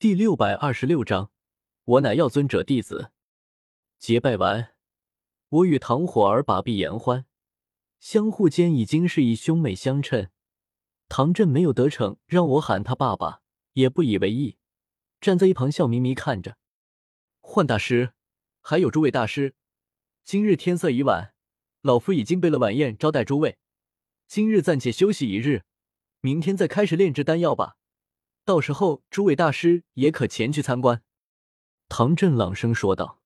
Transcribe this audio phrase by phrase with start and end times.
[0.00, 1.30] 第六百二十六章，
[1.84, 3.12] 我乃药尊者弟子。
[3.98, 4.72] 结拜完，
[5.50, 7.26] 我与唐火儿把臂言欢，
[7.98, 10.30] 相互间已经是以兄妹相称。
[11.10, 13.42] 唐振没有得逞，让我喊他爸爸，
[13.74, 14.56] 也不以为意，
[15.20, 16.56] 站在一旁笑眯眯看着。
[17.42, 18.14] 幻大师，
[18.62, 19.54] 还有诸位大师，
[20.24, 21.34] 今日天色已晚，
[21.82, 23.58] 老夫已经备了晚宴招待诸位，
[24.26, 25.64] 今日暂且休息一日，
[26.22, 27.76] 明天再开始炼制丹药吧。
[28.44, 31.02] 到时候，诸位大师也可前去参观。”
[31.88, 33.18] 唐振朗声说道。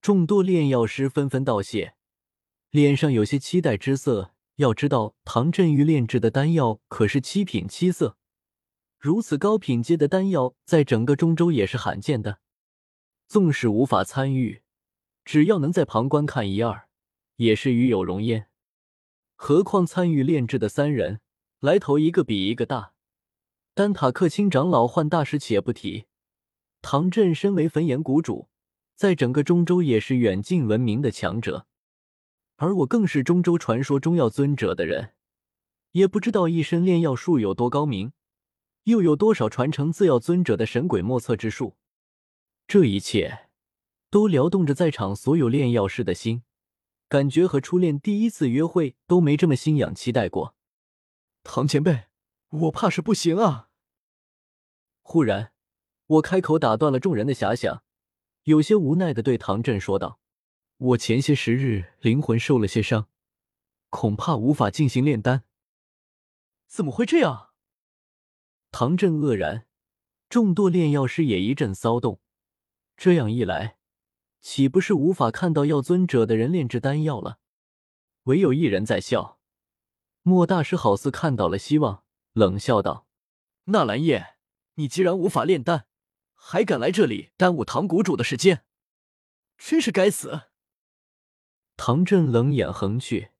[0.00, 1.94] 众多炼药师纷纷道谢，
[2.70, 4.32] 脸上有些期待之色。
[4.56, 8.16] 要知道，唐振玉炼制的丹药可是七品七色，
[8.98, 12.40] 如此高品阶的丹药，在整个中州也是罕见的。
[13.26, 14.62] 纵使无法参与，
[15.24, 16.88] 只要能在旁观看一二，
[17.36, 18.48] 也是与有荣焉。
[19.36, 21.20] 何况参与炼制的三人，
[21.60, 22.92] 来头一个比一个大。
[23.80, 26.04] 丹塔克钦长老幻大师且不提，
[26.82, 28.50] 唐振身为焚炎谷主，
[28.94, 31.66] 在整个中州也是远近闻名的强者，
[32.56, 35.14] 而我更是中州传说中药尊者的人，
[35.92, 38.12] 也不知道一身炼药术有多高明，
[38.82, 41.78] 又有多少传承自药尊者的神鬼莫测之术。
[42.68, 43.48] 这一切
[44.10, 46.42] 都撩动着在场所有炼药师的心，
[47.08, 50.54] 感觉和初恋第一次约会都没这么心痒期待过。
[51.42, 52.10] 唐前辈。
[52.52, 53.69] 我怕是不行啊！
[55.12, 55.52] 忽然，
[56.06, 57.82] 我开口打断了众人的遐想，
[58.44, 60.20] 有些无奈的对唐振说道
[60.78, 63.08] ：“我前些时日灵魂受了些伤，
[63.88, 65.42] 恐怕无法进行炼丹。”
[66.70, 67.48] 怎么会这样？
[68.70, 69.66] 唐振愕然，
[70.28, 72.20] 众多炼药师也一阵骚动。
[72.96, 73.78] 这样一来，
[74.40, 77.40] 岂不是无法看到药尊者的人炼制丹药了？
[78.26, 79.40] 唯有一人在笑，
[80.22, 82.04] 莫大师好似看到了希望。
[82.34, 83.08] 冷笑道
[83.74, 84.36] ：“纳兰叶，
[84.74, 85.86] 你既然无法炼丹，
[86.34, 88.64] 还敢来这里耽误唐谷主的时间，
[89.58, 90.42] 真是该死！”
[91.76, 93.30] 唐振冷眼横去，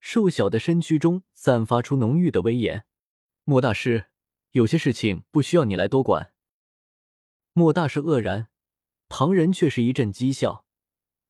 [0.00, 2.84] 瘦小的身躯中散发出浓郁的威严。
[3.44, 4.06] 莫大师，
[4.52, 6.32] 有些事情不需要你来多管。
[7.52, 8.48] 莫大师愕然，
[9.08, 10.64] 旁人却是一阵讥笑：“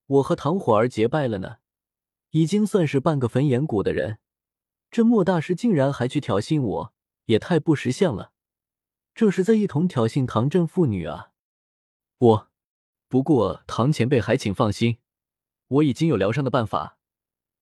[0.07, 1.59] 我和唐火儿结拜了呢，
[2.31, 4.19] 已经算是半个焚炎谷的人，
[4.91, 6.95] 这莫大师竟然还去挑衅我！”
[7.27, 8.32] 也太不识相了，
[9.15, 11.33] 这是在一同挑衅唐镇父女啊！
[12.19, 12.51] 我，
[13.09, 14.99] 不过唐前辈还请放心，
[15.69, 16.99] 我已经有疗伤的办法，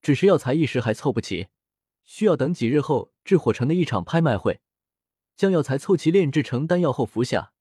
[0.01, 1.49] 只是药材一时还凑不齐，
[2.05, 4.61] 需要等几日后至火城的一场拍卖会，
[5.37, 7.53] 将药材凑齐炼制成丹药后服下，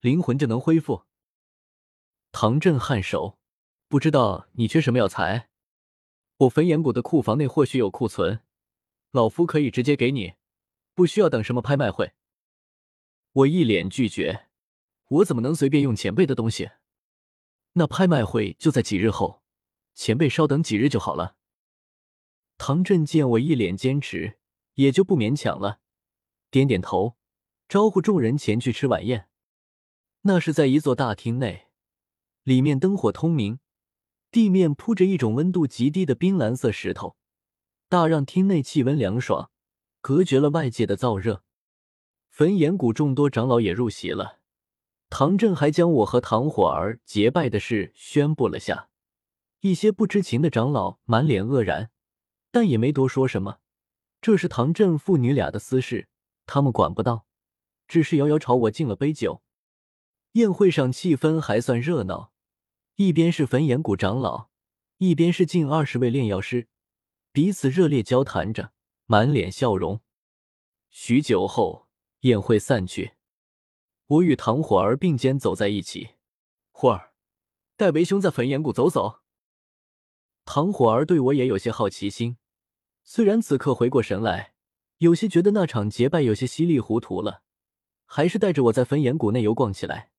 [0.00, 1.04] 灵魂就能恢复。
[2.32, 3.38] 唐振颔首，
[3.88, 5.48] 不知道你缺什么药材？
[6.38, 8.40] 我焚炎谷的库房内或许有库存，
[9.12, 10.34] 老夫可以直接给你。
[10.94, 12.12] 不需要等什么拍卖会，
[13.36, 14.46] 我一脸拒绝。
[15.08, 16.70] 我怎么能随便用前辈的东西？
[17.74, 19.42] 那拍卖会就在几日后，
[19.94, 21.36] 前辈稍等几日就好了。
[22.56, 24.38] 唐振见我一脸坚持，
[24.74, 25.80] 也就不勉强了，
[26.50, 27.16] 点点头，
[27.68, 29.28] 招呼众人前去吃晚宴。
[30.22, 31.66] 那是在一座大厅内，
[32.42, 33.58] 里面灯火通明，
[34.30, 37.16] 地面铺着一种温度极低的冰蓝色石头，
[37.90, 39.50] 大让厅内气温凉爽。
[40.00, 41.42] 隔绝了外界的燥热，
[42.36, 44.40] 焚炎谷众多长老也入席了。
[45.08, 48.90] 唐振还将我和唐火儿结拜的事宣布了下。
[49.60, 51.90] 一些不知情的长老满脸愕然，
[52.50, 53.60] 但也没多说什么。
[54.20, 56.08] 这是唐振父女俩的私事，
[56.44, 57.24] 他们管不到，
[57.88, 59.40] 只是遥遥朝我敬了杯酒。
[60.32, 62.32] 宴会上气氛还算热闹，
[62.96, 64.50] 一边是焚炎谷长老，
[64.98, 66.68] 一边是近二十位炼药师，
[67.32, 68.72] 彼此热烈交谈着。
[69.06, 70.02] 满脸笑容。
[70.90, 71.85] 许久后，
[72.26, 73.12] 宴会散去，
[74.06, 76.10] 我与唐火儿并肩走在一起。
[76.72, 77.12] 火儿，
[77.76, 79.20] 带为兄在焚炎谷走走。
[80.44, 82.36] 唐火儿对我也有些好奇心，
[83.04, 84.54] 虽然此刻回过神来，
[84.98, 87.42] 有些觉得那场结拜有些稀里糊涂了，
[88.04, 90.10] 还是带着我在焚炎谷内游逛起来。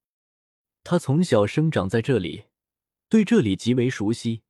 [0.84, 2.46] 他从小生长在这里，
[3.10, 4.44] 对这里极为熟悉，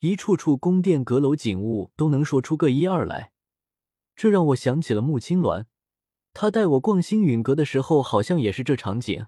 [0.00, 3.32] 一处处宫殿阁楼景物都能说出个一二来。
[4.14, 5.64] 这让我想起了穆青鸾，
[6.32, 9.26] 他带我逛星陨阁的时候，好像也是这场景。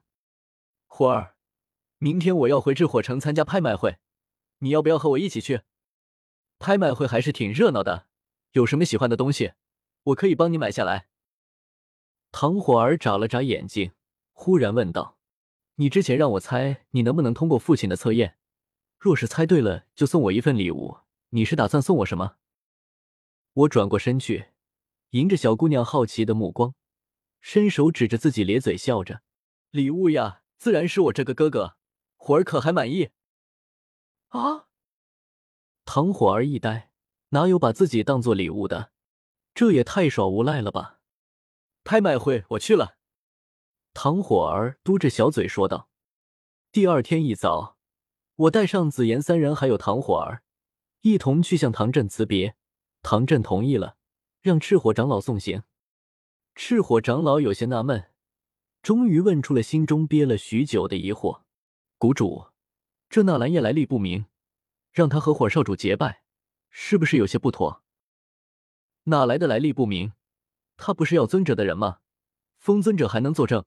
[0.87, 1.37] 火儿，
[1.99, 3.99] 明天我要回至火城参加拍卖会，
[4.59, 5.63] 你要不要和我一起去？
[6.59, 8.07] 拍卖会还是挺热闹的，
[8.53, 9.53] 有什么喜欢的东西，
[10.05, 11.09] 我可以帮你买下来。
[12.31, 13.93] 唐火儿眨了眨眼睛，
[14.33, 15.19] 忽然问道
[15.77, 18.39] ：“你之前让我猜你能不能通过父亲的测验，
[18.99, 20.99] 若是猜对了，就送我一份礼物。
[21.31, 22.37] 你是打算送我什么？”
[23.53, 24.47] 我转过身去。
[25.11, 26.75] 迎着小姑娘好奇的目光，
[27.43, 29.21] 伸手指着自己，咧嘴笑着
[29.71, 31.77] ：“礼物呀，自然是我这个哥哥，
[32.17, 33.11] 火儿可还满意？
[34.29, 34.69] 啊！
[35.85, 36.93] 唐火儿一呆，
[37.31, 38.93] 哪有把自己当做礼物的？
[39.53, 41.01] 这也太耍无赖了吧！
[41.83, 42.97] 拍卖会我去了。
[43.93, 45.91] 唐火儿嘟着小嘴说道。
[46.71, 47.77] 第二天一早，
[48.37, 50.45] 我带上紫妍三人还有唐火儿，
[51.01, 52.57] 一同去向唐震辞别。
[53.03, 53.97] 唐震同意了，
[54.41, 55.65] 让赤火长老送行。
[56.55, 58.11] 赤火长老有些纳闷，
[58.83, 61.43] 终于问出了心中憋了许久的疑惑
[61.99, 62.49] ：“谷主，
[63.09, 64.27] 这纳兰叶来历不明，
[64.93, 66.23] 让他和火少主结拜，
[66.71, 67.83] 是不是有些不妥
[69.05, 70.13] ？”“哪来的来历不明？
[70.77, 72.01] 他不是药尊者的人吗？
[72.59, 73.65] 风尊者还能作证，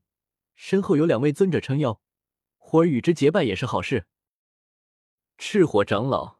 [0.53, 1.99] 身后有两位尊者撑腰，
[2.57, 4.05] 火儿与之结拜也是好事。”
[5.37, 6.37] 赤火长老，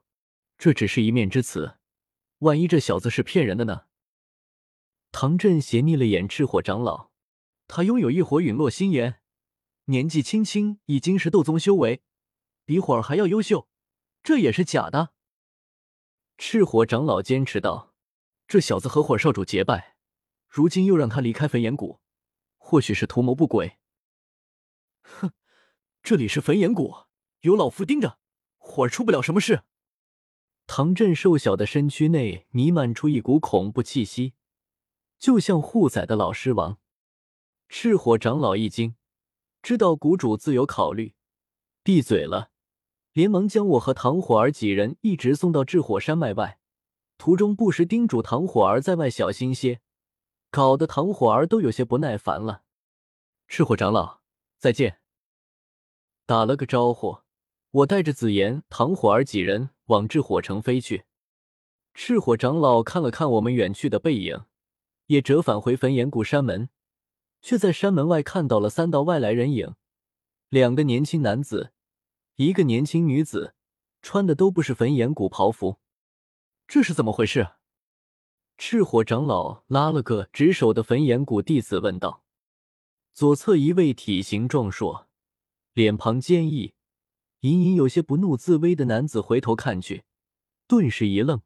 [0.57, 1.77] 这只是一面之词。
[2.39, 3.85] 万一这小子是骗人的呢？
[5.17, 7.09] 唐振斜睨了眼赤火长老，
[7.69, 9.21] 他拥有一火陨落心炎，
[9.85, 12.03] 年纪轻轻已经是斗宗修为，
[12.65, 13.69] 比火儿还要优秀，
[14.21, 15.13] 这也是假的。
[16.37, 17.93] 赤火长老坚持道
[18.45, 19.95] ：“这小子和火少主结拜，
[20.49, 22.01] 如今又让他离开焚炎谷，
[22.57, 23.77] 或许是图谋不轨。”
[25.01, 25.31] 哼，
[26.03, 26.93] 这里是焚炎谷，
[27.39, 28.19] 有老夫盯着，
[28.57, 29.63] 火儿出不了什么事。
[30.67, 34.33] 唐振瘦小的身躯内弥漫出一股恐怖气息，
[35.19, 36.77] 就像护崽的老狮王。
[37.69, 38.95] 赤火长老一惊，
[39.61, 41.15] 知道谷主自有考虑，
[41.83, 42.51] 闭嘴了，
[43.13, 46.59] 连忙将我和唐火儿几人一直送到炽火山脉外，
[47.17, 49.81] 途中不时叮嘱唐火儿在外小心些，
[50.51, 52.63] 搞得唐火儿都有些不耐烦了。
[53.47, 54.21] 赤火长老，
[54.57, 54.99] 再见。
[56.25, 57.19] 打了个招呼。
[57.71, 61.03] 我带着紫妍、唐火儿几人往炽火城飞去。
[61.93, 64.45] 赤火长老看了看我们远去的背影，
[65.07, 66.69] 也折返回焚岩谷山门，
[67.41, 69.75] 却在山门外看到了三道外来人影：
[70.49, 71.71] 两个年轻男子，
[72.35, 73.55] 一个年轻女子，
[74.01, 75.79] 穿的都不是焚岩谷袍服。
[76.67, 77.49] 这是怎么回事？
[78.57, 82.23] 赤火长老拉了个值守的焚岩谷弟子问道。
[83.13, 85.07] 左侧一位体型壮硕、
[85.73, 86.73] 脸庞坚毅。
[87.41, 90.03] 隐隐有些不怒自威的男子回头看去，
[90.67, 91.43] 顿时一愣，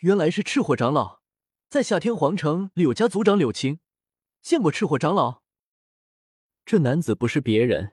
[0.00, 1.21] 原来是赤火长老，
[1.72, 3.78] 在夏天皇城柳家族长柳晴，
[4.42, 5.40] 见过赤火长老。
[6.66, 7.92] 这男子不是别人，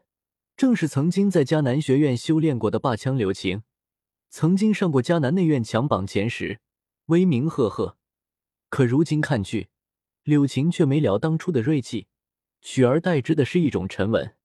[0.57, 3.63] 正是曾经在迦南学院修炼过的霸枪柳晴，
[4.29, 6.59] 曾经上过迦南内院强榜前十，
[7.05, 7.97] 威名赫赫。
[8.67, 9.69] 可如今看去，
[10.23, 12.07] 柳晴却没了当初的锐气，
[12.59, 14.35] 取而代之的是一种沉稳。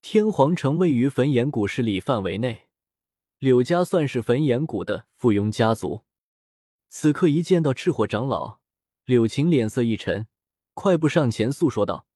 [0.00, 2.68] 天皇城位于焚炎谷势力范围内，
[3.38, 6.05] 柳家算是焚炎谷的附庸家族。
[6.88, 8.60] 此刻一见到赤火长老，
[9.04, 10.26] 柳晴脸色一沉，
[10.74, 12.06] 快步上前诉说道：“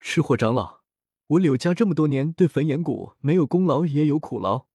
[0.00, 0.80] 赤火长老，
[1.26, 4.66] 我柳家这么多年对焚炎谷没有功劳也有苦劳，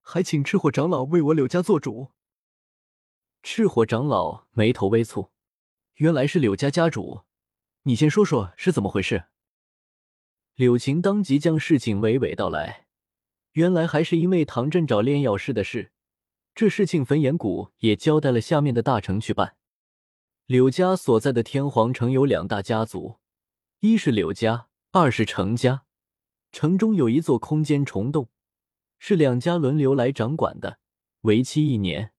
[0.00, 2.08] 还请赤火长老为我柳家做主。”
[3.42, 5.30] 赤火长老眉头微蹙，
[5.94, 7.22] 原来是柳家家主，
[7.84, 9.24] 你先说说是怎么回事。
[10.56, 12.86] 柳晴当即将事情娓娓道来，
[13.52, 15.92] 原来还是因为唐镇找炼药师的事，
[16.60, 19.56] 这事情焚炎谷也交代了下面的大臣去办。
[20.44, 23.16] 柳家所在的天皇城有两大家族，
[23.78, 25.84] 一是柳家，二是程家。
[26.52, 28.28] 城中有一座空间虫洞，
[28.98, 30.76] 是两家轮流来掌管的，
[31.22, 32.12] 为期一年。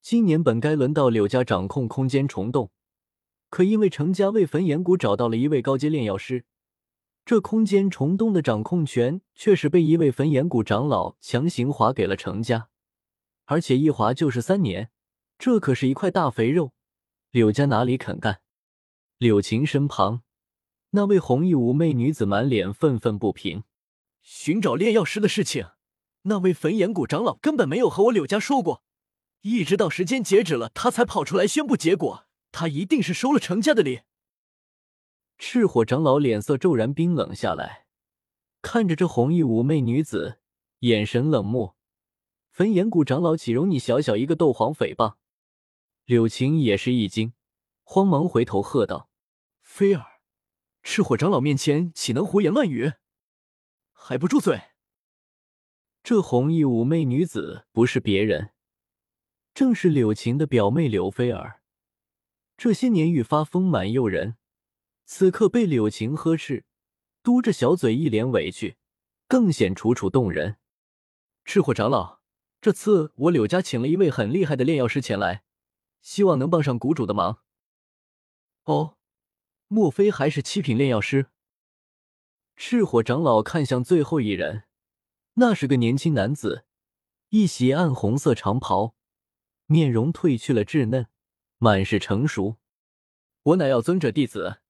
[0.00, 2.72] 今年本该轮到柳家掌控空间虫洞，
[3.48, 6.46] 可因为程家为焚炎谷找到了一位高阶炼药师。
[7.24, 12.70] 这空间虫洞的掌控权却是被一位焚炎谷长老强行划给了程家，
[13.44, 14.90] 而且一划就是三年，
[15.38, 16.72] 这可是一块大肥肉，
[17.30, 18.40] 柳家哪里肯干？
[19.18, 20.22] 柳晴身旁
[20.90, 23.64] 那位红衣妩媚女子满脸愤愤不平
[24.20, 25.68] ：“寻找炼药师的事情，
[26.22, 28.82] 那位焚炎谷长老根本没有和我柳家说过，
[29.40, 32.26] 一直到时间截止了，他才跑出来宣布结果。
[32.50, 34.02] 他一定是收了程家的礼。”
[35.38, 37.86] 赤火长老脸色骤然冰冷下来，
[38.60, 40.38] 看着这红衣妩媚女子，
[40.80, 41.76] 眼神冷漠。
[42.52, 45.14] 焚炎谷长老岂容你小小一个斗皇诽谤？
[46.04, 47.32] 柳晴也是一惊，
[47.82, 49.08] 慌忙回头喝道
[49.62, 50.20] ：“菲儿，
[50.82, 52.92] 赤火长老面前岂能胡言乱语？
[53.92, 54.60] 还不住嘴！”
[56.04, 58.50] 这红衣妩媚女子不是别人，
[59.54, 61.62] 正是柳晴的表妹柳菲儿。
[62.58, 64.36] 这些年愈发丰满诱人。
[65.06, 66.66] 此刻被柳晴呵斥，
[67.22, 68.76] 嘟着小嘴，一脸委屈，
[69.26, 70.58] 更显楚楚动人。
[71.44, 72.20] 赤火长老，
[72.62, 75.42] 这次我柳家请了一位很厉害的炼药师前来，
[76.00, 77.40] 希望能帮上谷主的忙。
[78.62, 78.96] 哦，
[79.66, 81.26] 莫非还是七品炼药师？
[82.54, 84.62] 赤火长老看向最后一人，
[85.34, 86.64] 那是个年轻男子，
[87.30, 88.94] 一袭暗红色长袍，
[89.66, 91.08] 面容褪去了稚嫩，
[91.58, 92.58] 满是成熟。
[93.42, 94.61] 我乃药尊者弟子。